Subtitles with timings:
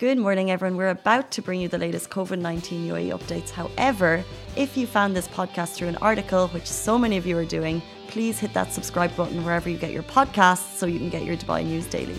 [0.00, 0.78] Good morning, everyone.
[0.78, 3.50] We're about to bring you the latest COVID 19 UAE updates.
[3.50, 4.24] However,
[4.56, 7.82] if you found this podcast through an article, which so many of you are doing,
[8.08, 11.36] please hit that subscribe button wherever you get your podcasts so you can get your
[11.36, 12.16] Dubai news daily.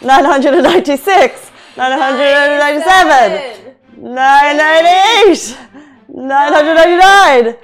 [0.00, 5.58] 996, 997, 998,
[6.08, 7.56] 999,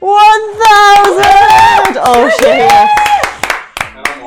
[0.00, 1.24] 1000!
[2.06, 3.13] Oh, shit, yes.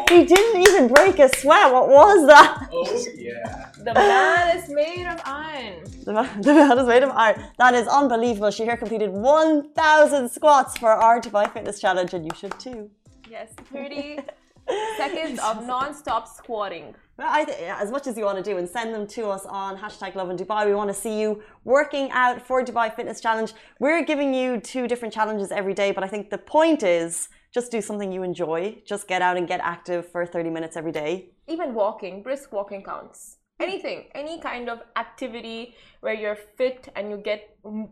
[0.10, 1.72] He didn't even break a sweat.
[1.72, 2.70] What was that?
[2.72, 3.72] Oh, yeah.
[3.78, 5.84] The man is made of iron.
[6.06, 7.44] The man, the man is made of iron.
[7.58, 8.52] That is unbelievable.
[8.52, 12.90] She here completed 1,000 squats for our Dubai Fitness Challenge, and you should too.
[13.30, 14.20] Yes, 30
[14.98, 16.96] seconds of non-stop squatting.
[17.18, 19.46] Well, I th- as much as you want to do, and send them to us
[19.46, 20.66] on hashtag Lovin Dubai.
[20.66, 23.54] We want to see you working out for Dubai Fitness Challenge.
[23.80, 27.72] We're giving you two different challenges every day, but I think the point is just
[27.78, 28.60] do something you enjoy.
[28.92, 31.12] Just get out and get active for 30 minutes every day.
[31.56, 33.20] Even walking, brisk walking counts.
[33.68, 35.62] Anything, any kind of activity
[36.04, 37.42] where you're fit and you get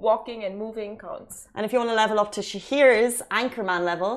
[0.09, 1.47] walking and moving counts.
[1.55, 4.11] And if you want to level up to Shahir's Anchorman level,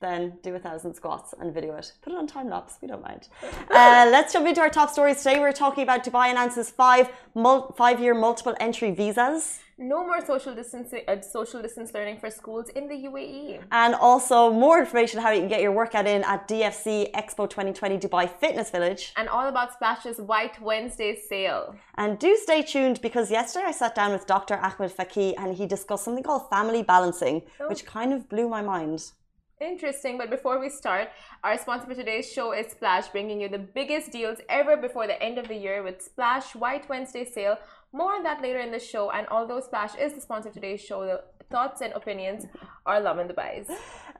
[0.00, 1.92] then do a thousand squats and video it.
[2.02, 3.28] Put it on time lapse, we don't mind.
[3.78, 5.38] Uh, let's jump into our top stories today.
[5.44, 7.06] We're talking about Dubai announces five
[7.44, 9.44] mul- five year multiple entry visas.
[9.78, 12.98] No more social distancing, uh, social distance learning for schools in the.
[12.98, 13.60] UAE.
[13.70, 17.98] And also more information how you can get your workout in at DFC Expo 2020
[17.98, 19.12] Dubai Fitness Village.
[19.16, 21.76] And all about Splash's White Wednesday sale.
[21.96, 24.56] And do stay tuned because yesterday I sat down with Dr.
[24.56, 29.12] Ahmed Fakih and he discussed something called family balancing, which kind of blew my mind.
[29.60, 31.08] Interesting, but before we start,
[31.42, 35.20] our sponsor for today's show is Splash, bringing you the biggest deals ever before the
[35.20, 37.58] end of the year with Splash White Wednesday sale.
[37.92, 39.10] More on that later in the show.
[39.10, 42.46] And although Splash is the sponsor of today's show, the thoughts and opinions
[42.86, 43.68] are Lovin Dubai's.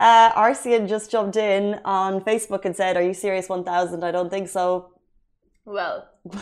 [0.01, 4.03] Uh, Arsian just jumped in on Facebook and said, Are you serious 1000?
[4.03, 4.93] I don't think so.
[5.65, 6.09] Well,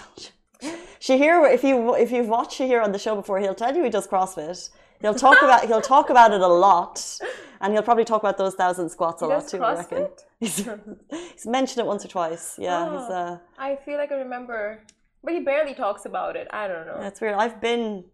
[1.00, 3.90] Shahir, if you if you've watched Shahir on the show before, he'll tell you he
[3.90, 4.70] does CrossFit.
[5.00, 7.18] He'll talk about he'll talk about it a lot,
[7.60, 9.62] and he'll probably talk about those thousand squats a He lot does too.
[9.62, 10.08] I reckon.
[10.40, 10.56] He's,
[11.32, 12.44] he's mentioned it once or twice.
[12.58, 13.14] Yeah, he's Oh.
[13.14, 14.60] uh, I feel like I remember,
[15.24, 16.46] but he barely talks about it.
[16.50, 16.98] I don't know.
[17.00, 17.34] that's weird.
[17.34, 18.04] I've been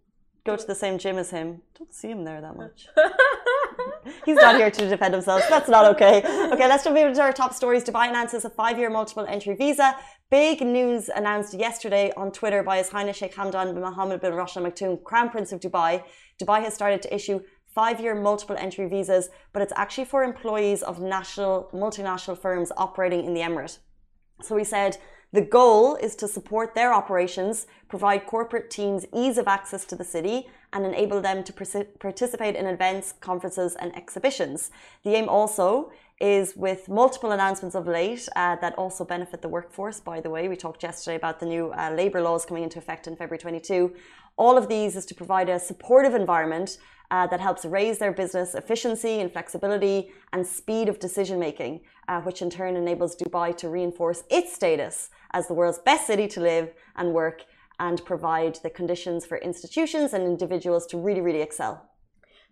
[0.45, 1.49] go to the same gym as him.
[1.79, 2.89] Don't see him there that much.
[4.27, 5.43] He's not here to defend himself.
[5.49, 6.19] That's not okay.
[6.53, 7.85] Okay, let's jump into our top stories.
[7.85, 9.95] Dubai announces a five-year multiple entry visa.
[10.31, 14.63] Big news announced yesterday on Twitter by His Highness Sheikh Hamdan bin Mohammed bin Rashid
[14.65, 16.03] Al Maktoum, Crown Prince of Dubai.
[16.43, 17.41] Dubai has started to issue
[17.75, 23.35] five-year multiple entry visas, but it's actually for employees of national, multinational firms operating in
[23.35, 23.79] the Emirate.
[24.43, 24.99] So he said
[25.33, 30.05] the goal is to support their operations, provide corporate teams ease of access to the
[30.05, 31.53] city, and enable them to
[31.99, 34.71] participate in events, conferences, and exhibitions.
[35.05, 35.91] The aim also
[36.21, 40.01] is with multiple announcements of late uh, that also benefit the workforce.
[40.01, 43.07] By the way, we talked yesterday about the new uh, labour laws coming into effect
[43.07, 43.95] in February 22.
[44.37, 46.79] All of these is to provide a supportive environment
[47.11, 52.21] uh, that helps raise their business efficiency and flexibility and speed of decision making, uh,
[52.23, 56.41] which in turn enables Dubai to reinforce its status as the world's best city to
[56.41, 57.45] live and work
[57.79, 61.92] and provide the conditions for institutions and individuals to really, really excel.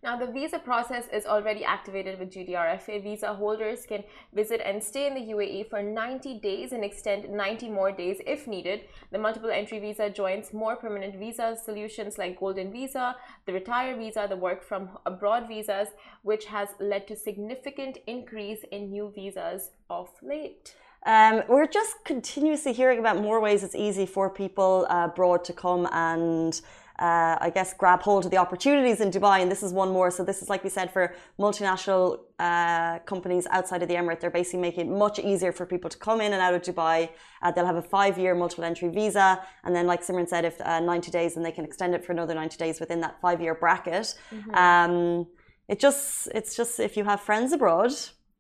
[0.03, 3.03] Now, the visa process is already activated with GDRFA.
[3.03, 4.03] Visa holders can
[4.33, 8.47] visit and stay in the UAE for 90 days and extend 90 more days if
[8.47, 8.85] needed.
[9.13, 14.27] The multiple entry visa joins more permanent visa solutions like Golden Visa, the Retire Visa,
[14.27, 15.89] the Work from Abroad visas,
[16.23, 20.75] which has led to significant increase in new visas of late.
[21.05, 25.53] Um, we're just continuously hearing about more ways it's easy for people uh, abroad to
[25.53, 26.59] come and
[27.01, 30.11] uh, I guess grab hold of the opportunities in Dubai, and this is one more.
[30.11, 34.31] So this is like we said for multinational uh, companies outside of the Emirate, they're
[34.31, 37.09] basically making it much easier for people to come in and out of Dubai.
[37.43, 40.81] Uh, they'll have a five-year multiple entry visa, and then like Simran said, if uh,
[40.81, 44.15] 90 days, and they can extend it for another 90 days within that five-year bracket.
[44.55, 45.27] Um,
[45.69, 47.93] it just it's just if you have friends abroad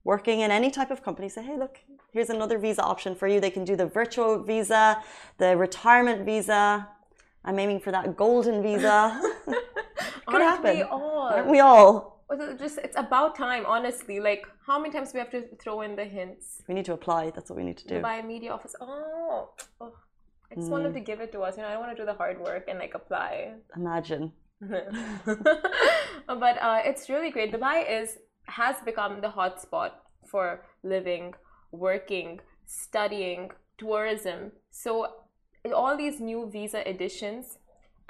[0.05, 1.79] working in any type of company, say, hey, look,
[2.13, 3.41] here's another visa option for you.
[3.41, 5.03] They can do the virtual visa,
[5.39, 6.89] the retirement visa.
[7.45, 9.21] I'm aiming for that golden visa.
[10.27, 10.77] Could Aren't happen.
[10.77, 11.29] we all?
[11.35, 12.25] Aren't we all?
[12.31, 14.21] It's just it's about time, honestly.
[14.21, 16.63] Like, how many times do we have to throw in the hints?
[16.69, 17.31] We need to apply.
[17.31, 17.95] That's what we need to do.
[17.97, 18.75] Dubai Media Office.
[18.81, 19.51] Oh,
[19.81, 19.93] oh.
[20.51, 21.57] I just want them to give it to us.
[21.57, 23.55] You know, I don't want to do the hard work and like apply.
[23.77, 24.33] Imagine.
[24.61, 27.53] but uh, it's really great.
[27.53, 29.93] Dubai is has become the hotspot
[30.31, 31.35] for living,
[31.73, 34.53] working, studying, tourism.
[34.71, 35.07] So
[35.75, 37.59] all these new visa additions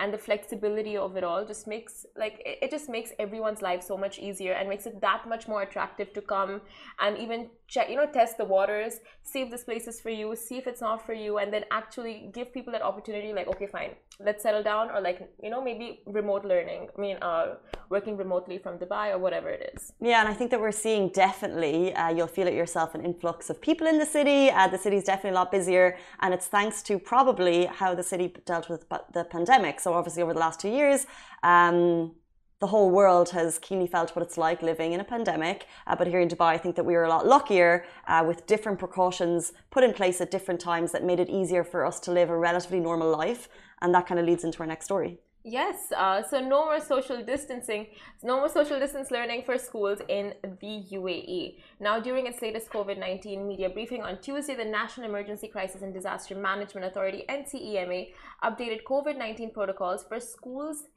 [0.01, 3.83] and the flexibility of it all just makes like it, it just makes everyone's life
[3.83, 6.61] so much easier and makes it that much more attractive to come
[7.01, 10.35] and even check you know test the waters see if this place is for you
[10.35, 13.67] see if it's not for you and then actually give people that opportunity like okay
[13.67, 13.93] fine
[14.29, 17.55] let's settle down or like you know maybe remote learning i mean uh,
[17.91, 19.93] working remotely from dubai or whatever it is.
[20.01, 23.51] Yeah and i think that we're seeing definitely uh, you'll feel it yourself an influx
[23.51, 24.51] of people in the city.
[24.51, 28.35] Uh, the city's definitely a lot busier and it's thanks to probably how the city
[28.45, 29.81] dealt with the pandemic.
[29.81, 31.07] So obviously over the last two years
[31.43, 32.13] um,
[32.61, 35.67] the whole world has keenly felt what it's like living in a pandemic.
[35.87, 38.47] Uh, but here in Dubai, I think that we were a lot luckier uh, with
[38.47, 42.13] different precautions put in place at different times that made it easier for us to
[42.13, 43.49] live a relatively normal life.
[43.81, 45.21] And that kind of leads into our next story.
[45.43, 47.87] Yes, uh, so no more social distancing,
[48.23, 51.57] no more social distance learning for schools in the UAE.
[51.81, 55.95] Now, during its latest COVID 19 media briefing on Tuesday, the National Emergency Crisis and
[55.95, 58.13] Disaster Management Authority, NCEMA,
[58.45, 60.89] updated COVID 19 protocols for schools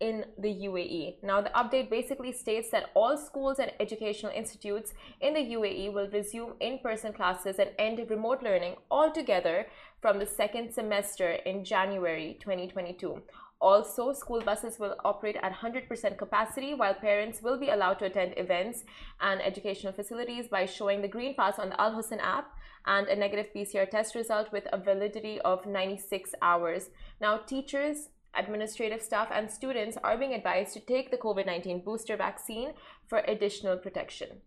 [0.00, 1.22] in the UAE.
[1.22, 6.08] Now, the update basically states that all schools and educational institutes in the UAE will
[6.10, 9.66] resume in person classes and end remote learning altogether
[10.00, 13.22] from the second semester in January 2022.
[13.62, 18.34] Also, school buses will operate at 100% capacity, while parents will be allowed to attend
[18.36, 18.82] events
[19.20, 22.48] and educational facilities by showing the green pass on the Al Hosn app
[22.86, 26.90] and a negative PCR test result with a validity of 96 hours.
[27.20, 32.16] Now, teachers, administrative staff and students are being advised to take the COVID 19 booster
[32.16, 32.72] vaccine
[33.06, 34.40] for additional protection.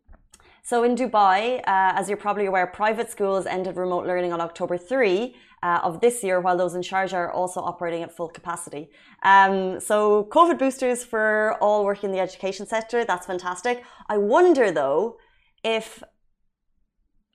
[0.61, 4.77] So, in Dubai, uh, as you're probably aware, private schools ended remote learning on October
[4.77, 5.35] 3
[5.65, 8.83] uh, of this year, while those in charge are also operating at full capacity.
[9.23, 9.95] Um, so,
[10.37, 13.83] COVID boosters for all working in the education sector, that's fantastic.
[14.07, 15.17] I wonder though
[15.63, 16.03] if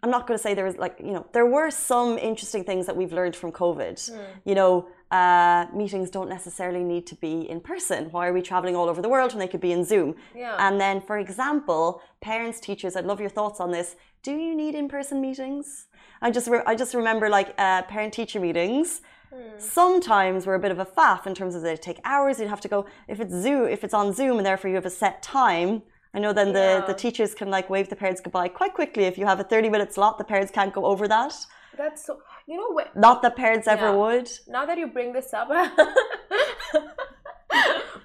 [0.02, 2.86] I'm not going to say there was like, you know, there were some interesting things
[2.86, 3.96] that we've learned from COVID.
[3.98, 4.26] Mm.
[4.44, 4.72] You know,
[5.10, 8.10] uh, meetings don't necessarily need to be in person.
[8.10, 10.16] Why are we traveling all over the world when they could be in Zoom?
[10.34, 10.56] Yeah.
[10.58, 13.96] And then, for example, parents, teachers, I'd love your thoughts on this.
[14.22, 15.86] Do you need in-person meetings?
[16.22, 19.00] I just, I just remember like uh, parent-teacher meetings.
[19.32, 19.58] Hmm.
[19.58, 22.38] Sometimes we're a bit of a faff in terms of they take hours.
[22.38, 24.86] You'd have to go if it's Zoom, if it's on Zoom, and therefore you have
[24.86, 28.48] a set time I know then the, the teachers can like wave the parents goodbye
[28.48, 29.04] quite quickly.
[29.04, 31.34] If you have a 30 minute slot, the parents can't go over that.
[31.76, 32.94] That's so, you know what?
[32.96, 33.74] Not that parents yeah.
[33.74, 34.30] ever would.
[34.48, 35.48] Now that you bring this up,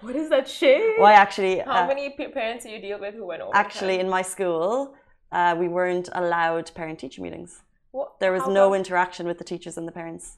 [0.01, 0.93] what is that shade?
[0.97, 1.59] Why actually?
[1.59, 3.55] How uh, many parents do you deal with who went over?
[3.55, 4.93] Actually, in my school,
[5.31, 7.61] uh, we weren't allowed parent teacher meetings.
[7.91, 8.19] What?
[8.19, 10.37] There was How no interaction with the teachers and the parents.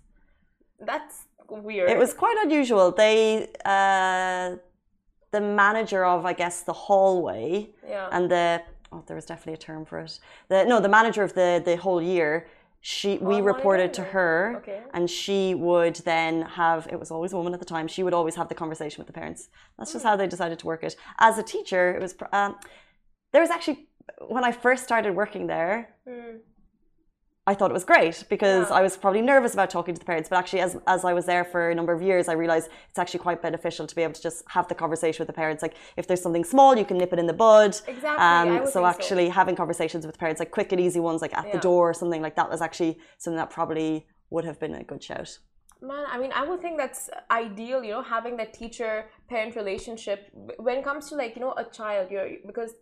[0.79, 1.89] That's weird.
[1.89, 2.91] It was quite unusual.
[2.91, 4.57] They uh,
[5.31, 8.09] the manager of I guess the hallway yeah.
[8.11, 10.19] and the oh there was definitely a term for it.
[10.49, 12.47] The no the manager of the the whole year
[12.89, 14.81] she we reported to her okay.
[14.93, 18.13] and she would then have it was always a woman at the time she would
[18.13, 20.07] always have the conversation with the parents that's just mm.
[20.07, 22.55] how they decided to work it as a teacher it was um,
[23.33, 23.89] there was actually
[24.29, 26.37] when i first started working there mm.
[27.47, 28.75] I thought it was great because yeah.
[28.75, 30.27] I was probably nervous about talking to the parents.
[30.27, 32.99] But actually, as, as I was there for a number of years, I realized it's
[32.99, 35.63] actually quite beneficial to be able to just have the conversation with the parents.
[35.63, 37.79] Like, if there's something small, you can nip it in the bud.
[37.87, 38.07] Exactly.
[38.07, 39.31] Um, so, actually, so.
[39.31, 41.53] having conversations with parents, like quick and easy ones, like at yeah.
[41.53, 44.83] the door or something like that, was actually something that probably would have been a
[44.83, 45.39] good shout.
[45.81, 50.31] Man, I mean, I would think that's ideal, you know, having that teacher parent relationship
[50.57, 52.73] when it comes to like, you know, a child, you're because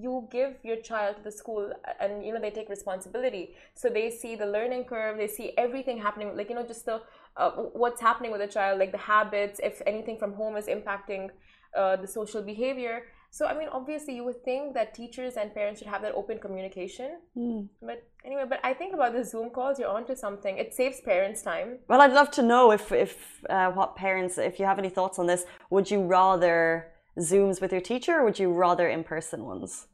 [0.00, 3.54] you give your child to the school and you know they take responsibility.
[3.74, 7.02] So they see the learning curve they see everything happening like you know just the
[7.36, 7.50] uh,
[7.82, 11.30] what's happening with the child like the habits if anything from home is impacting
[11.76, 13.04] uh, the social behavior.
[13.32, 16.38] So i mean obviously you would think that teachers and parents should have that open
[16.38, 17.10] communication.
[17.36, 17.68] Mm.
[17.80, 20.58] but anyway but i think about the zoom calls you're onto something.
[20.58, 21.78] It saves parents time.
[21.88, 23.12] Well i'd love to know if if
[23.48, 26.90] uh, what parents if you have any thoughts on this would you rather
[27.20, 29.86] Zooms with your teacher, or would you rather in person ones?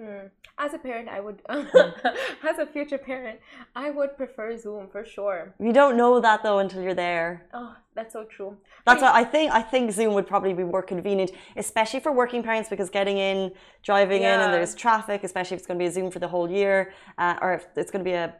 [0.00, 0.30] Mm.
[0.58, 3.38] As a parent, I would, as a future parent,
[3.74, 5.54] I would prefer Zoom for sure.
[5.58, 7.46] You don't know that though until you're there.
[7.52, 8.56] Oh, that's so true.
[8.86, 9.52] That's what I think.
[9.52, 13.52] I think Zoom would probably be more convenient, especially for working parents, because getting in,
[13.82, 14.34] driving yeah.
[14.34, 15.22] in, and there's traffic.
[15.22, 17.66] Especially if it's going to be a Zoom for the whole year, uh, or if
[17.76, 18.34] it's going to be a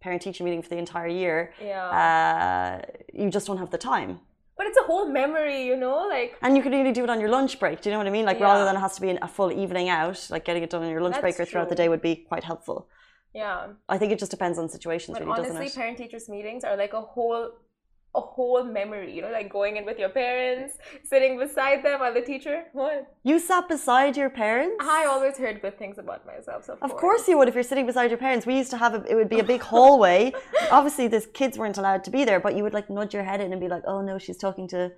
[0.00, 1.52] parent-teacher meeting for the entire year.
[1.62, 1.84] Yeah.
[1.84, 2.82] Uh,
[3.12, 4.20] you just don't have the time
[4.60, 6.36] but it's a whole memory, you know, like.
[6.42, 7.80] And you could really do it on your lunch break.
[7.80, 8.26] Do you know what I mean?
[8.26, 8.44] Like yeah.
[8.44, 10.90] rather than it has to be a full evening out, like getting it done on
[10.90, 11.70] your lunch That's break or throughout true.
[11.70, 12.86] the day would be quite helpful.
[13.34, 13.68] Yeah.
[13.88, 15.74] I think it just depends on situations, but really, honestly, doesn't it?
[15.82, 17.52] parent teachers meetings are like a whole
[18.14, 22.12] a whole memory, you know, like going in with your parents, sitting beside them or
[22.12, 22.64] the teacher.
[22.72, 23.06] What?
[23.22, 24.76] You sat beside your parents?
[24.80, 26.64] I always heard good things about myself.
[26.64, 27.28] So of, course.
[27.28, 28.46] you would if you're sitting beside your parents.
[28.46, 30.32] We used to have a, it would be a big hallway.
[30.70, 33.40] Obviously, the kids weren't allowed to be there, but you would like nudge your head
[33.40, 34.90] in and be like, oh no, she's talking to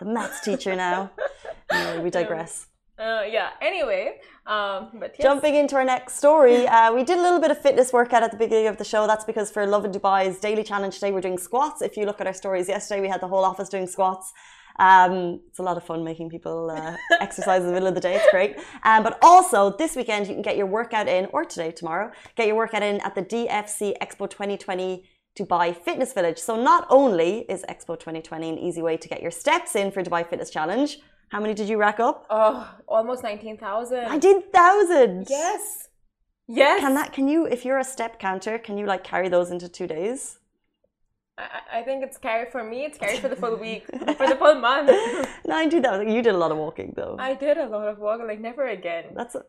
[0.00, 1.12] the maths teacher now.
[1.70, 2.66] anyway, we digress.
[2.98, 3.50] Uh, yeah.
[3.62, 5.22] Anyway, um, but yes.
[5.22, 8.32] Jumping into our next story, uh, we did a little bit of fitness workout at
[8.32, 9.06] the beginning of the show.
[9.06, 11.80] That's because for Lovin Dubai's daily challenge today, we're doing squats.
[11.80, 14.32] If you look at our stories yesterday, we had the whole office doing squats.
[14.80, 18.00] Um, it's a lot of fun making people uh, exercise in the middle of the
[18.00, 18.16] day.
[18.16, 18.56] It's great.
[18.82, 22.48] Um, but also, this weekend, you can get your workout in, or today, tomorrow, get
[22.48, 25.04] your workout in at the DFC Expo 2020
[25.38, 26.38] Dubai Fitness Village.
[26.38, 30.02] So, not only is Expo 2020 an easy way to get your steps in for
[30.02, 30.98] Dubai Fitness Challenge,
[31.30, 32.26] how many did you rack up?
[32.30, 34.04] Oh, almost 19,000.
[34.04, 35.26] 19,000!
[35.28, 35.88] Yes.
[36.46, 36.80] Yes.
[36.80, 39.68] Can that, can you, if you're a step counter, can you like carry those into
[39.68, 40.38] two days?
[41.36, 43.84] I, I think it's carried for me, it's carried for the full week,
[44.16, 44.90] for the full month.
[45.46, 46.08] 19,000.
[46.10, 47.16] You did a lot of walking though.
[47.18, 49.12] I did a lot of walking, like never again.
[49.14, 49.44] That's a,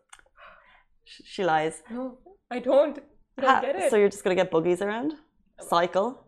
[1.06, 1.82] she lies.
[1.90, 2.18] No,
[2.52, 3.00] I don't.
[3.38, 3.90] I don't get it.
[3.90, 5.14] So you're just gonna get buggies around,
[5.60, 6.26] uh, cycle,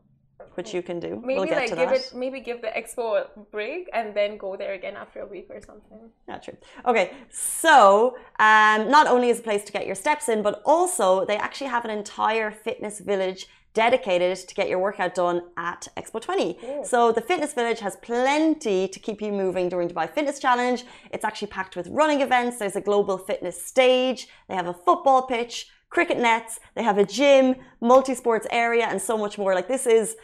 [0.56, 1.22] which you can do.
[1.24, 1.94] Maybe we'll get like give that.
[1.94, 5.48] it, maybe give the expo a break and then go there again after a week
[5.50, 6.00] or something.
[6.28, 6.58] Yeah, true.
[6.86, 11.26] Okay, so um, not only is a place to get your steps in, but also
[11.26, 16.22] they actually have an entire fitness village dedicated to get your workout done at Expo
[16.22, 16.58] 20.
[16.84, 20.84] So the fitness village has plenty to keep you moving during Dubai Fitness Challenge.
[21.12, 22.60] It's actually packed with running events.
[22.60, 24.28] There's a global fitness stage.
[24.50, 26.60] They have a football pitch, cricket nets.
[26.74, 29.54] They have a gym, multi-sports area, and so much more.
[29.54, 30.16] Like this is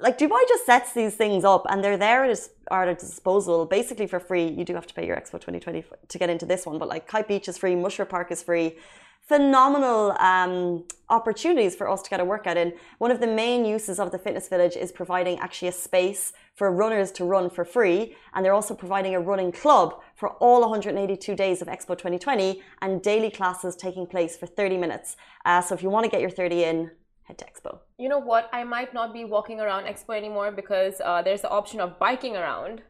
[0.00, 4.20] like Dubai just sets these things up and they're there at its disposal basically for
[4.20, 4.46] free.
[4.48, 7.06] You do have to pay your Expo 2020 to get into this one, but like
[7.06, 8.76] Kite Beach is free, Mushroom Park is free.
[9.22, 12.72] Phenomenal um, opportunities for us to get a workout in.
[12.98, 16.72] One of the main uses of the fitness village is providing actually a space for
[16.72, 21.36] runners to run for free, and they're also providing a running club for all 182
[21.36, 25.16] days of Expo 2020 and daily classes taking place for 30 minutes.
[25.44, 26.90] Uh, so if you want to get your 30 in,
[27.22, 27.78] head to Expo.
[27.98, 28.50] You know what?
[28.52, 32.36] I might not be walking around expo anymore because uh, there's the option of biking
[32.36, 32.82] around.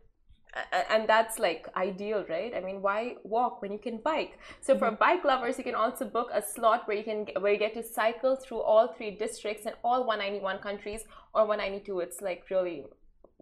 [0.90, 2.52] And that's like ideal, right?
[2.56, 4.38] I mean, why walk when you can bike?
[4.62, 7.58] So for bike lovers, you can also book a slot where you can where you
[7.58, 11.02] get to cycle through all three districts in all 191 countries
[11.34, 12.00] or 192.
[12.00, 12.86] It's like really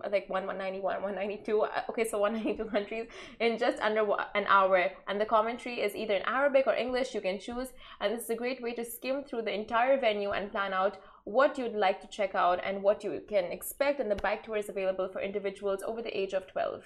[0.05, 3.07] like 1 191 192 Uh, okay so 192 countries
[3.41, 4.03] in just under
[4.35, 7.69] an hour and the commentary is either in arabic or english you can choose
[8.01, 10.99] and this is a great way to skim through the entire venue and plan out
[11.25, 14.57] what you'd like to check out and what you can expect and the bike tour
[14.57, 16.85] is available for individuals over the age of 12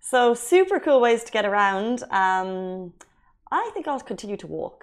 [0.00, 1.96] So super cool ways to get around.
[2.22, 2.92] Um,
[3.50, 4.78] I think I'll continue to walk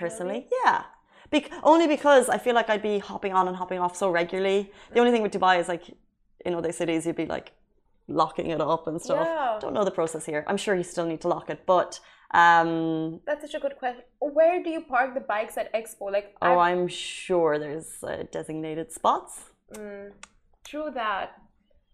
[0.00, 0.40] personally.
[0.64, 0.82] Yeah.
[1.30, 4.60] Bec- only because I feel like I'd be hopping on and hopping off so regularly.
[4.92, 5.84] The only thing with Dubai is like
[6.44, 7.52] in other cities you'd be like
[8.08, 9.26] locking it up and stuff.
[9.26, 9.58] Yeah.
[9.60, 10.44] Don't know the process here.
[10.46, 12.00] I'm sure you still need to lock it, but
[12.34, 16.34] um, that's such a good question where do you park the bikes at expo like
[16.42, 19.32] oh, I've- I'm sure there's uh, designated spots.
[19.72, 20.10] mm,
[20.64, 21.40] true that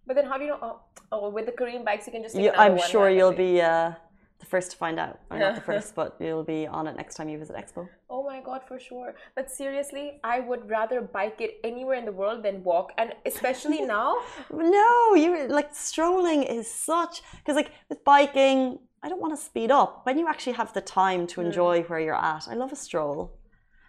[0.07, 0.81] but then how do you know oh,
[1.13, 3.93] oh with the Careem bikes you can just You, I'm sure you'll be uh,
[4.41, 5.21] the first to find out.
[5.31, 7.89] Or not the first, but you'll be on it next time you visit Expo.
[8.09, 9.15] Oh my god, for sure.
[9.37, 13.81] But seriously, I would rather bike it anywhere in the world than walk, and especially
[13.97, 14.17] now.
[14.53, 19.71] No, you like strolling is such because like with biking, I don't want to speed
[19.71, 20.05] up.
[20.05, 21.47] When you actually have the time to hmm.
[21.47, 23.37] enjoy where you're at, I love a stroll.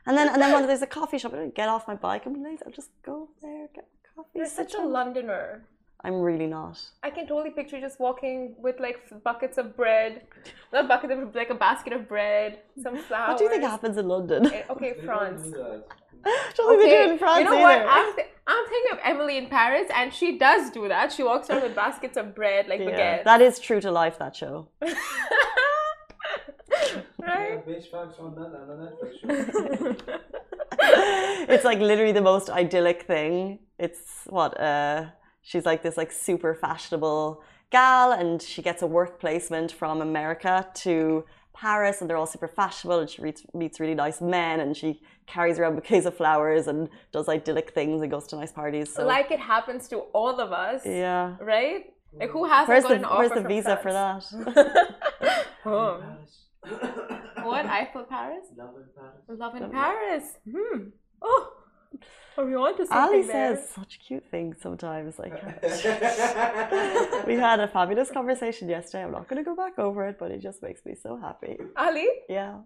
[0.06, 2.26] And then and then when there's a coffee shop, I don't get off my bike.
[2.26, 2.64] I'm lazy.
[2.66, 4.30] I'll just go there, get my coffee.
[4.36, 4.82] You're such a.
[4.82, 5.64] Londoner.
[6.04, 6.80] I'm really not.
[7.04, 10.24] I can totally picture you just walking with like buckets of bread,
[10.74, 13.28] not buckets of like a basket of bread, some flowers.
[13.30, 14.48] What do you think happens in London?
[14.52, 15.44] Eh, Okay, France.
[15.44, 17.86] don't think they do in France you know either.
[17.86, 17.94] what?
[17.98, 21.12] I'm, th- I'm thinking of Emily in Paris, and she does do that.
[21.12, 22.90] She walks around with baskets of bread, like yeah,
[23.20, 23.24] baguettes.
[23.26, 24.18] that is true to life.
[24.18, 24.70] That show.
[27.20, 27.64] right?
[31.54, 33.60] it's like literally the most idyllic thing.
[33.78, 35.06] It's what uh
[35.42, 40.68] she's like this like super fashionable gal and she gets a work placement from America
[40.74, 44.76] to Paris and they're all super fashionable and she meets, meets really nice men and
[44.76, 48.94] she carries around bouquets of flowers and does idyllic things and goes to nice parties.
[48.94, 51.36] So Like it happens to all of us, yeah.
[51.40, 51.94] right?
[52.14, 55.46] Like who hasn't Where's got the an offer where's the from visa for that?
[55.66, 56.02] Oh.
[57.44, 57.66] What?
[57.66, 58.46] Eiffel Paris?
[58.58, 60.24] Love in Paris.
[60.50, 60.90] Hmm.
[61.22, 61.54] Oh,
[62.38, 63.56] are we on to something Ali there?
[63.56, 65.20] says such cute things sometimes.
[65.20, 65.34] Like
[67.28, 69.04] we had a fabulous conversation yesterday.
[69.04, 71.58] I'm not going to go back over it, but it just makes me so happy.
[71.76, 72.08] Ali?
[72.30, 72.60] Yeah,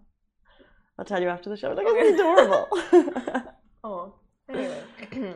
[0.98, 1.72] I'll tell you after the show.
[1.72, 2.68] Like it's adorable.
[3.84, 4.14] Oh,
[4.48, 4.82] anyway.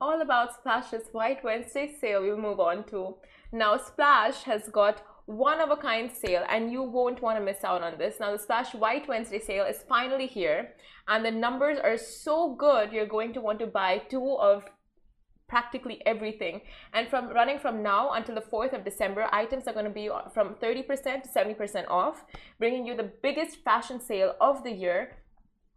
[0.00, 3.16] All about Splash's White Wednesday sale we'll move on to.
[3.50, 7.62] Now, Splash has got one of a kind sale, and you won't want to miss
[7.62, 8.18] out on this.
[8.18, 10.72] Now, the Splash White Wednesday sale is finally here,
[11.06, 14.64] and the numbers are so good, you're going to want to buy two of
[15.46, 16.62] practically everything.
[16.94, 20.08] And from running from now until the 4th of December, items are going to be
[20.32, 20.86] from 30%
[21.22, 22.24] to 70% off,
[22.58, 25.16] bringing you the biggest fashion sale of the year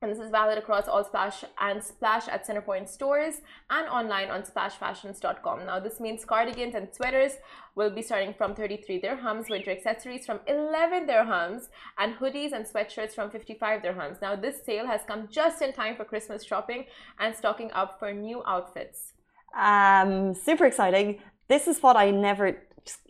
[0.02, 3.36] and this is valid across all Splash and Splash at Centrepoint stores
[3.70, 5.66] and online on splashfashions.com.
[5.68, 7.34] Now, this means cardigans and sweaters
[7.76, 13.14] will be starting from 33 dirhams, winter accessories from 11 dirhams, and hoodies and sweatshirts
[13.14, 14.20] from 55 dirhams.
[14.22, 16.86] Now, this sale has come just in time for Christmas shopping
[17.20, 19.14] and stocking up for new outfits.
[19.56, 21.20] Um, super exciting.
[21.48, 22.58] This is what I never.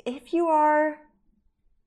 [0.06, 0.98] If you are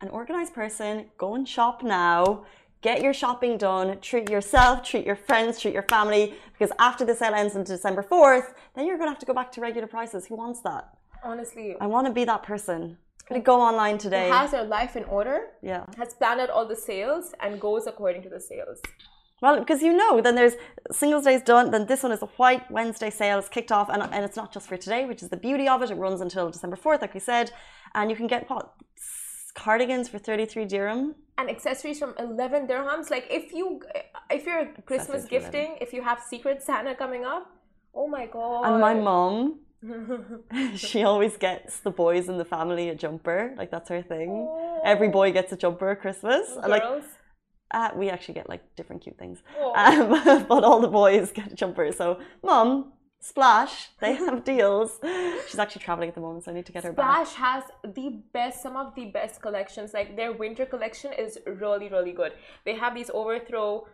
[0.00, 2.46] an organized person, go and shop now
[2.84, 7.14] get your shopping done, treat yourself, treat your friends, treat your family, because after the
[7.14, 9.88] sale ends on December 4th, then you're going to have to go back to regular
[9.88, 10.26] prices.
[10.26, 10.84] Who wants that?
[11.24, 11.74] Honestly.
[11.80, 12.98] I want to be that person.
[13.26, 14.28] Gonna go online today.
[14.28, 15.36] Who has their life in order.
[15.62, 15.86] Yeah.
[15.96, 18.82] Has planned out all the sales and goes according to the sales.
[19.40, 20.56] Well, because you know, then there's
[20.92, 23.38] Singles Day's done, then this one is a White Wednesday sale.
[23.38, 25.80] It's kicked off, and, and it's not just for today, which is the beauty of
[25.82, 25.90] it.
[25.90, 27.50] It runs until December 4th, like we said.
[27.94, 28.74] And you can get what?
[29.54, 31.14] Cardigans for 33 dirham?
[31.38, 33.10] And accessories from 11 dirhams.
[33.10, 33.80] Like if you
[34.30, 37.50] if you're christmas gifting if you have secret santa coming up
[37.94, 39.58] oh my god and my mom
[40.76, 43.54] she always gets the boys in the family a jumper.
[43.56, 44.30] Like that's her thing.
[44.30, 44.80] Oh.
[44.84, 46.48] every boy gets a jumper at christmas.
[46.48, 46.68] Girls?
[46.68, 46.82] like
[47.70, 49.42] uh, we actually get like different cute things.
[49.58, 49.74] Oh.
[49.74, 52.92] um, but all the boys get a jumper so mom
[53.30, 55.00] Splash, they have deals.
[55.48, 57.26] She's actually traveling at the moment, so I need to get her back.
[57.26, 57.62] Splash has
[57.98, 59.94] the best, some of the best collections.
[59.94, 62.32] Like their winter collection is really, really good.
[62.66, 63.88] They have these overthrow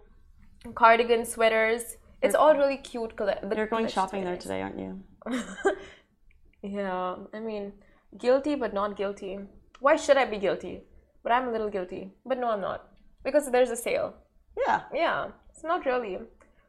[0.75, 1.97] cardigan sweaters.
[2.23, 3.15] It's all really cute.
[3.17, 5.01] Coll- You're going shopping there today, aren't you?
[6.63, 7.73] yeah, I mean,
[8.19, 9.39] guilty but not guilty.
[9.79, 10.83] Why should I be guilty?
[11.23, 12.11] But I'm a little guilty.
[12.27, 12.89] But no, I'm not.
[13.23, 14.15] Because there's a sale.
[14.67, 14.81] Yeah.
[14.93, 16.19] Yeah, it's not really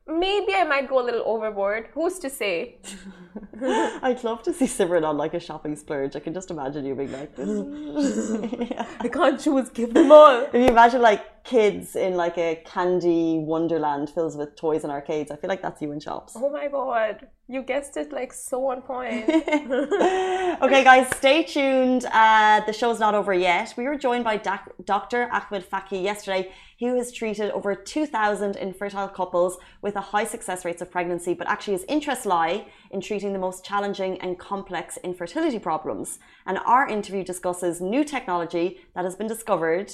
[0.08, 1.89] maybe I might go a little overboard.
[1.93, 2.77] Who's to say?
[3.63, 6.15] I'd love to see Simran on like a shopping splurge.
[6.15, 7.50] I can just imagine you being like this.
[8.72, 8.86] yeah.
[9.00, 10.41] I can't choose, give them all.
[10.41, 15.31] If you imagine like kids in like a candy wonderland filled with toys and arcades,
[15.31, 16.34] I feel like that's you in shops.
[16.36, 17.27] Oh my god.
[17.48, 19.27] You guessed it like so on point.
[19.29, 22.05] okay, guys, stay tuned.
[22.05, 23.74] Uh, the show's not over yet.
[23.75, 25.29] We were joined by Dr.
[25.31, 26.49] Ahmed Fakih yesterday.
[26.82, 31.48] He has treated over 2,000 infertile couples with a high success rates of pregnancy, but
[31.48, 36.17] actually his interests lie in treating the most challenging and complex infertility problems.
[36.48, 39.91] And our interview discusses new technology that has been discovered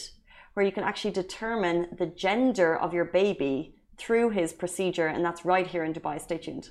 [0.53, 5.43] where you can actually determine the gender of your baby through his procedure, and that's
[5.43, 6.21] right here in Dubai.
[6.21, 6.69] Stay tuned.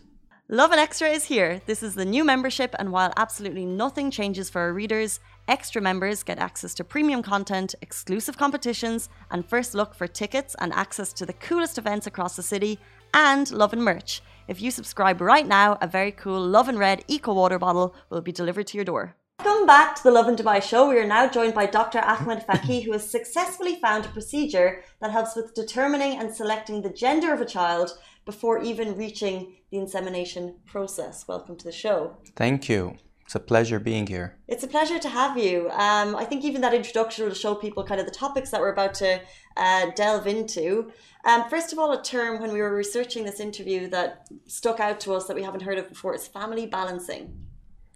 [0.49, 1.61] Lovin Extra is here.
[1.67, 6.23] This is the new membership, and while absolutely nothing changes for our readers, extra members
[6.23, 11.27] get access to premium content, exclusive competitions, and first look for tickets and access to
[11.27, 12.79] the coolest events across the city,
[13.15, 14.23] and Lovin merch.
[14.49, 18.33] If you subscribe right now, a very cool Lovin Red Eco Water bottle will be
[18.33, 19.17] delivered to your door.
[19.45, 20.89] Welcome back to the Lovin Dubai show.
[20.89, 22.01] We are now joined by Dr.
[22.01, 26.91] Ahmed Fakih, who has successfully found a procedure that helps with determining and selecting the
[26.91, 31.27] gender of a child before even reaching the insemination process.
[31.29, 32.17] Welcome to the show.
[32.35, 32.97] Thank you.
[33.27, 34.39] It's a pleasure being here.
[34.47, 35.69] It's a pleasure to have you.
[35.71, 38.73] Um, I think even that introduction will show people kind of the topics that we're
[38.73, 39.21] about to
[39.57, 40.93] uh, delve into.
[41.25, 45.01] Um, first of all, a term when we were researching this interview that stuck out
[45.01, 47.37] to us that we haven't heard of before is family balancing.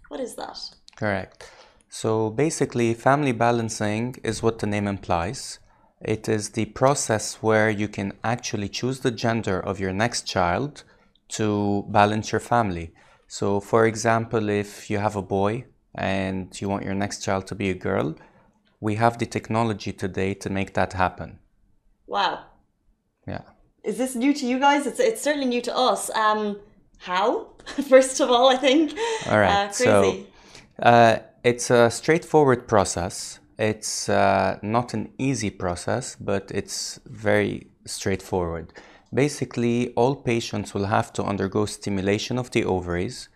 [0.09, 0.59] What is that?
[0.97, 1.49] Correct.
[1.87, 5.59] So basically, family balancing is what the name implies.
[6.01, 10.83] It is the process where you can actually choose the gender of your next child
[11.29, 12.91] to balance your family.
[13.31, 15.63] So, for example, if you have a boy
[15.95, 18.13] and you want your next child to be a girl,
[18.81, 21.39] we have the technology today to make that happen.
[22.07, 22.43] Wow.
[23.25, 23.43] Yeah.
[23.85, 24.85] Is this new to you guys?
[24.85, 26.09] It's, it's certainly new to us.
[26.09, 26.59] Um,
[26.97, 27.47] how?
[27.87, 28.91] First of all, I think.
[29.27, 29.69] All right.
[29.69, 30.25] Uh, so,
[30.83, 33.39] uh, it's a straightforward process.
[33.57, 38.73] It's uh, not an easy process, but it's very straightforward.
[39.13, 43.27] Basically, all patients will have to undergo stimulation of the ovaries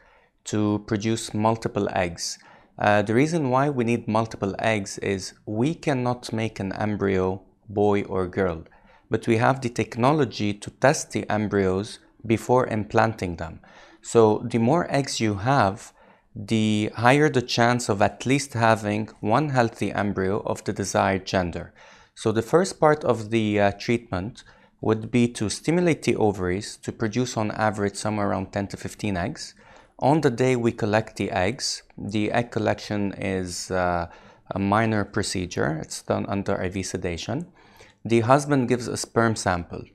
[0.45, 2.39] to produce multiple eggs.
[2.79, 8.03] Uh, the reason why we need multiple eggs is we cannot make an embryo boy
[8.03, 8.63] or girl,
[9.09, 13.59] but we have the technology to test the embryos before implanting them.
[14.01, 15.91] So the more eggs you have,
[16.35, 21.73] the higher the chance of at least having one healthy embryo of the desired gender.
[22.13, 24.43] So the first part of the uh, treatment
[24.85, 29.17] would be to stimulate the ovaries to produce on average somewhere around 10 to 15
[29.17, 29.55] eggs.
[29.97, 34.07] On the day we collect the eggs, the egg collection is uh,
[34.51, 35.79] a minor procedure.
[35.81, 37.47] It's done under IV sedation.
[38.05, 39.85] The husband gives a sperm sample.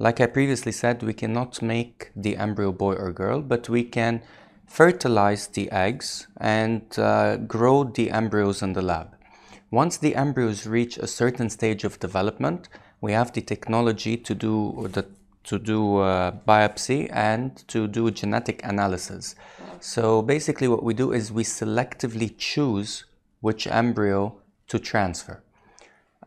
[0.00, 4.20] Like I previously said, we cannot make the embryo boy or girl, but we can
[4.66, 9.14] fertilize the eggs and uh, grow the embryos in the lab.
[9.70, 12.68] Once the embryos reach a certain stage of development,
[13.00, 15.06] we have the technology to do the
[15.42, 19.34] to do uh, biopsy and to do genetic analysis.
[19.80, 23.04] So basically, what we do is we selectively choose
[23.40, 24.36] which embryo
[24.68, 25.42] to transfer.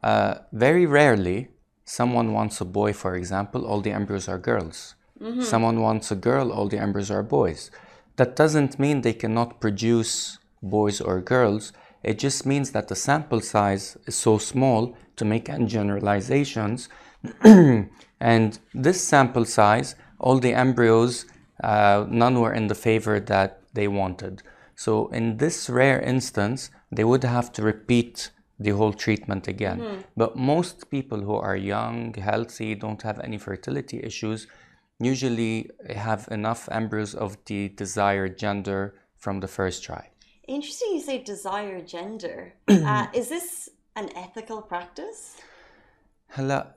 [0.02, 1.50] Uh, very rarely,
[1.86, 4.96] someone wants a boy, for example, all the embryos are girls.
[5.22, 5.42] Mm-hmm.
[5.42, 7.72] Someone wants a girl, all the embryos are boys.
[8.16, 11.72] That doesn't mean they cannot produce boys or girls.
[12.04, 16.90] It just means that the sample size is so small to make any generalizations.
[17.44, 21.26] and this sample size, all the embryos,
[21.64, 24.44] uh, none were in the favor that they wanted.
[24.76, 29.80] So in this rare instance, they would have to repeat the whole treatment again.
[29.80, 30.02] Mm-hmm.
[30.18, 34.48] But most people who are young, healthy, don't have any fertility issues,
[35.00, 40.10] usually have enough embryos of the desired gender from the first try.
[40.48, 42.54] Interesting you say desire gender.
[42.68, 45.38] uh, is this an ethical practice?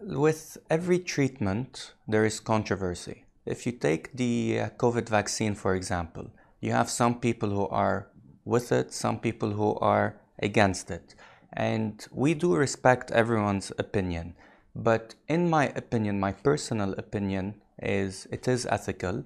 [0.00, 3.24] With every treatment, there is controversy.
[3.44, 8.08] If you take the uh, COVID vaccine, for example, you have some people who are
[8.44, 11.14] with it, some people who are against it.
[11.52, 14.36] And we do respect everyone's opinion.
[14.74, 19.24] But in my opinion, my personal opinion is it is ethical.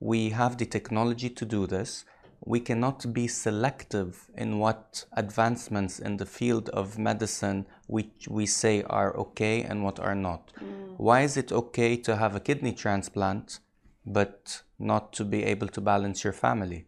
[0.00, 2.04] We have the technology to do this.
[2.44, 8.82] We cannot be selective in what advancements in the field of medicine which we say
[8.82, 10.52] are okay and what are not.
[10.60, 10.94] Mm.
[10.96, 13.60] Why is it okay to have a kidney transplant
[14.04, 16.86] but not to be able to balance your family?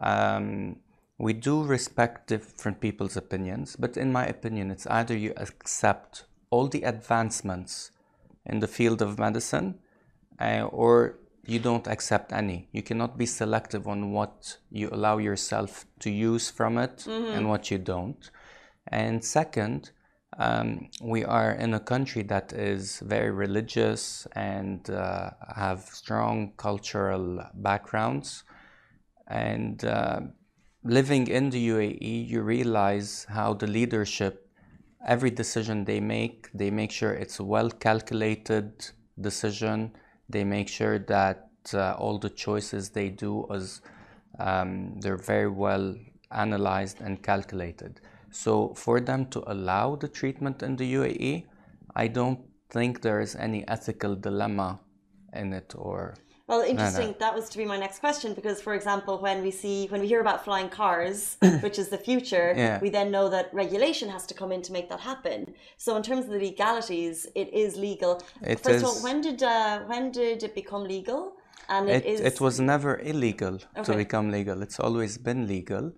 [0.00, 0.76] Um,
[1.16, 6.66] we do respect different people's opinions, but in my opinion, it's either you accept all
[6.66, 7.92] the advancements
[8.44, 9.78] in the field of medicine
[10.40, 12.68] uh, or you don't accept any.
[12.72, 17.32] You cannot be selective on what you allow yourself to use from it mm-hmm.
[17.32, 18.30] and what you don't.
[18.88, 19.90] And second,
[20.38, 27.44] um, we are in a country that is very religious and uh, have strong cultural
[27.54, 28.44] backgrounds.
[29.26, 30.20] And uh,
[30.84, 34.48] living in the UAE, you realize how the leadership,
[35.06, 38.86] every decision they make, they make sure it's a well calculated
[39.20, 39.92] decision.
[40.32, 43.82] They make sure that uh, all the choices they do is
[44.38, 45.94] um, they're very well
[46.30, 48.00] analyzed and calculated.
[48.30, 51.44] So for them to allow the treatment in the UAE,
[51.94, 52.40] I don't
[52.70, 54.80] think there is any ethical dilemma
[55.34, 56.14] in it or
[56.52, 57.06] well, interesting.
[57.06, 57.16] No, no.
[57.24, 60.08] That was to be my next question because, for example, when we see when we
[60.12, 62.78] hear about flying cars, which is the future, yeah.
[62.84, 65.54] we then know that regulation has to come in to make that happen.
[65.78, 68.22] So, in terms of the legalities, it is legal.
[68.42, 71.20] It First is, of all, when did uh, when did it become legal?
[71.68, 72.20] And it, it, is...
[72.20, 73.84] it was never illegal okay.
[73.84, 74.62] to become legal.
[74.66, 75.92] It's always been legal,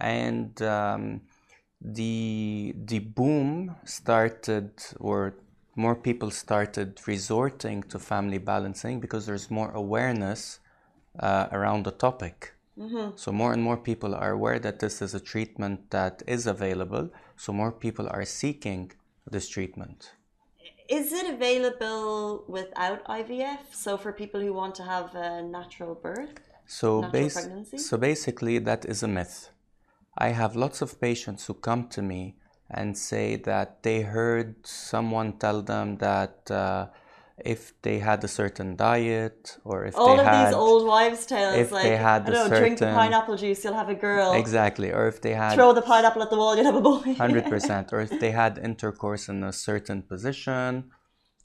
[0.00, 1.20] and um,
[1.80, 5.34] the the boom started or
[5.78, 10.58] more people started resorting to family balancing because there's more awareness
[11.20, 12.54] uh, around the topic.
[12.78, 13.16] Mm-hmm.
[13.16, 17.10] So more and more people are aware that this is a treatment that is available.
[17.36, 18.92] So more people are seeking
[19.30, 20.12] this treatment.
[20.88, 23.58] Is it available without IVF?
[23.72, 27.78] So for people who want to have a natural birth, so natural pregnancy?
[27.78, 29.50] So basically, that is a myth.
[30.16, 32.36] I have lots of patients who come to me
[32.70, 36.86] and say that they heard someone tell them that uh,
[37.44, 40.08] if they had a certain diet or if they had.
[40.08, 42.42] all they of had, these old wives' tales, if like they had I don't know,
[42.44, 44.32] certain, drink the pineapple juice, you'll have a girl.
[44.32, 47.14] Exactly, or if they had throw the pineapple at the wall, you'll have a boy.
[47.18, 50.90] Hundred percent, or if they had intercourse in a certain position,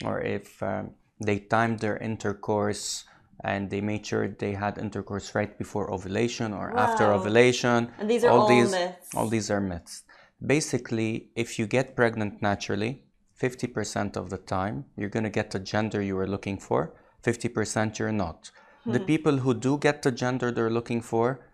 [0.04, 0.92] or if um,
[1.24, 3.06] they timed their intercourse
[3.46, 6.84] and they made sure they had intercourse right before ovulation or wow.
[6.84, 7.92] after ovulation.
[8.00, 9.10] And these are all, all these, myths.
[9.16, 10.04] All these are myths
[10.46, 13.04] basically, if you get pregnant naturally,
[13.42, 18.00] 50% of the time, you're going to get the gender you were looking for, 50%
[18.00, 18.52] you're not.
[18.84, 18.92] Hmm.
[18.94, 21.46] The people who do get the gender they're looking for,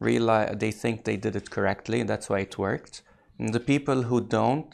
[0.00, 3.02] realize they think they did it correctly, that's why it worked.
[3.38, 4.72] And the people who don't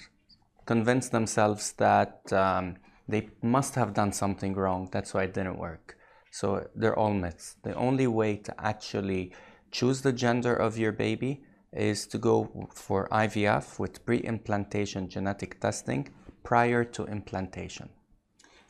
[0.66, 2.76] convince themselves that um,
[3.08, 5.96] they must have done something wrong, that's why it didn't work.
[6.30, 7.56] So they're all myths.
[7.62, 9.32] The only way to actually
[9.72, 16.08] choose the gender of your baby is to go for IVF with pre-implantation genetic testing
[16.42, 17.88] prior to implantation.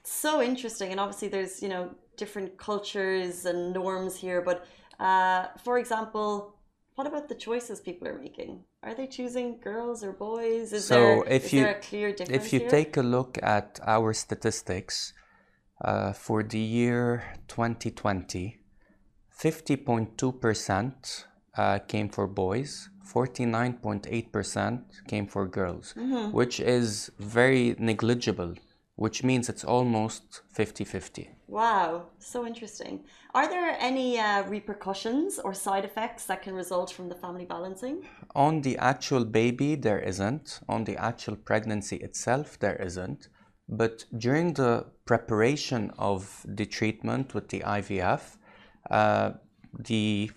[0.03, 4.41] So interesting, and obviously there's you know different cultures and norms here.
[4.43, 4.67] But
[4.99, 6.57] uh, for example,
[6.95, 8.65] what about the choices people are making?
[8.83, 10.73] Are they choosing girls or boys?
[10.73, 12.45] Is so there, if you, there a clear difference?
[12.45, 12.71] If you here?
[12.71, 15.13] take a look at our statistics
[15.83, 18.59] uh, for the year 2020,
[19.39, 21.25] 50.2%
[21.61, 22.71] uh, came for boys,
[23.15, 26.33] 49.8% came for girls, Mm-hmm.
[26.39, 28.53] which is very negligible,
[29.05, 31.31] which means it's almost 50 50.
[31.49, 32.95] Wow, so interesting.
[33.35, 37.97] Are there any uh, repercussions or side effects that can result from the family balancing?
[38.47, 40.61] On the actual baby, there isn't.
[40.69, 43.29] On the actual pregnancy itself, there isn't.
[43.69, 44.73] But during the
[45.11, 46.21] preparation of
[46.59, 48.23] the treatment with the IVF,
[48.91, 49.31] uh,
[49.91, 50.31] the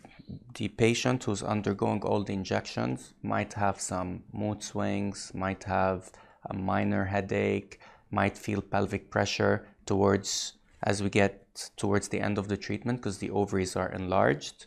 [0.55, 6.11] the patient who's undergoing all the injections might have some mood swings, might have
[6.49, 7.79] a minor headache,
[8.11, 11.43] might feel pelvic pressure towards as we get
[11.77, 14.65] towards the end of the treatment because the ovaries are enlarged.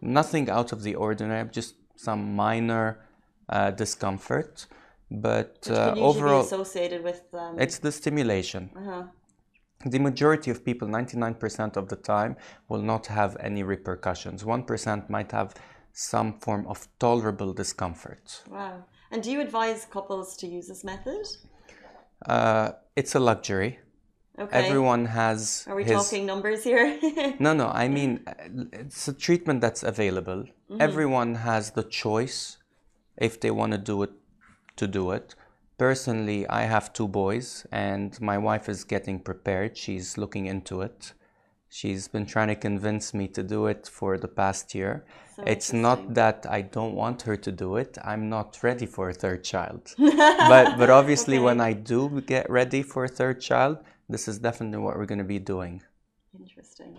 [0.00, 3.00] Nothing out of the ordinary, just some minor
[3.48, 4.66] uh, discomfort.
[5.10, 8.70] But uh, overall, associated with um, it's the stimulation.
[8.76, 9.04] uh-huh.
[9.84, 12.36] The majority of people, 99% of the time,
[12.68, 14.42] will not have any repercussions.
[14.42, 15.54] 1% might have
[15.92, 18.42] some form of tolerable discomfort.
[18.50, 18.84] Wow.
[19.10, 21.26] And do you advise couples to use this method?
[22.26, 23.78] Uh, it's a luxury.
[24.36, 24.66] Okay.
[24.66, 25.92] Everyone has Are we his.
[25.92, 26.98] talking numbers here?
[27.38, 28.24] No, no, I mean,
[28.72, 30.44] it's a treatment that's available.
[30.80, 32.56] Everyone has the choice
[33.16, 34.10] if they want to do it,
[34.76, 35.36] to do it.
[35.76, 39.76] Personally, I have two boys, and my wife is getting prepared.
[39.76, 41.12] She's looking into it.
[41.68, 45.04] She's been trying to convince me to do it for the past year.
[45.34, 47.98] So it's not that I don't want her to do it.
[48.04, 49.92] I'm not ready for a third child.
[49.98, 54.78] but but obviously, when I do get ready for a third child, this is definitely
[54.78, 55.82] what we're going to be doing.
[56.38, 56.96] Interesting.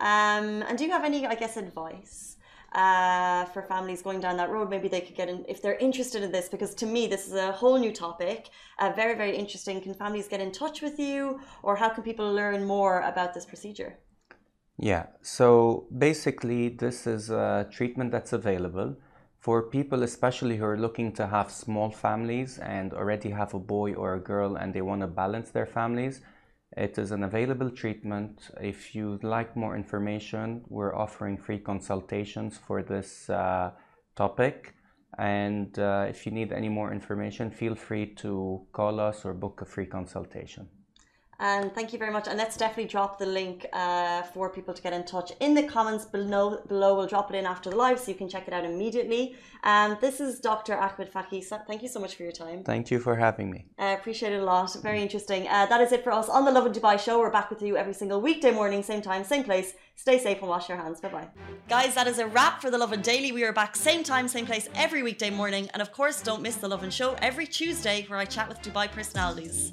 [0.00, 2.36] Um, and do you have any, I guess, advice
[2.72, 4.70] uh, for families going down that road?
[4.70, 7.34] Maybe they could get in if they're interested in this, because to me, this is
[7.34, 8.50] a whole new topic.
[8.78, 9.80] Uh, very, very interesting.
[9.80, 13.46] Can families get in touch with you, or how can people learn more about this
[13.46, 13.98] procedure?
[14.76, 18.96] Yeah, so basically, this is a treatment that's available
[19.40, 23.94] for people, especially who are looking to have small families and already have a boy
[23.94, 26.20] or a girl and they want to balance their families.
[26.76, 28.50] It is an available treatment.
[28.60, 33.72] If you'd like more information, we're offering free consultations for this uh,
[34.16, 34.74] topic.
[35.18, 39.62] And uh, if you need any more information, feel free to call us or book
[39.62, 40.68] a free consultation.
[41.40, 42.26] And thank you very much.
[42.26, 45.62] And let's definitely drop the link uh, for people to get in touch in the
[45.62, 46.60] comments below.
[46.66, 49.36] Below, we'll drop it in after the live, so you can check it out immediately.
[49.62, 50.74] Um, this is Dr.
[50.76, 51.44] Ahmed Fakih.
[51.44, 52.64] So thank you so much for your time.
[52.64, 53.66] Thank you for having me.
[53.78, 54.74] I appreciate it a lot.
[54.82, 55.46] Very interesting.
[55.46, 57.20] Uh, that is it for us on the Lovin Dubai show.
[57.20, 59.74] We're back with you every single weekday morning, same time, same place.
[59.94, 61.00] Stay safe and wash your hands.
[61.00, 61.28] Bye bye.
[61.68, 63.30] Guys, that is a wrap for the Lovin Daily.
[63.30, 65.68] We are back same time, same place every weekday morning.
[65.72, 68.90] And of course, don't miss the Lovin Show every Tuesday where I chat with Dubai
[68.90, 69.72] personalities.